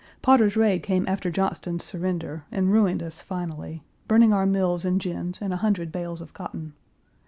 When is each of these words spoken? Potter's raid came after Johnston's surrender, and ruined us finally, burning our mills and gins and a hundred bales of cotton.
Potter's 0.23 0.57
raid 0.57 0.81
came 0.81 1.07
after 1.07 1.29
Johnston's 1.29 1.83
surrender, 1.83 2.43
and 2.51 2.71
ruined 2.73 3.03
us 3.03 3.21
finally, 3.21 3.83
burning 4.07 4.33
our 4.33 4.47
mills 4.47 4.83
and 4.83 4.99
gins 4.99 5.43
and 5.43 5.53
a 5.53 5.57
hundred 5.57 5.91
bales 5.91 6.21
of 6.21 6.33
cotton. 6.33 6.73